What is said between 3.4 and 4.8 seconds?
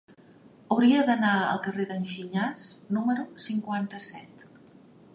cinquanta-set.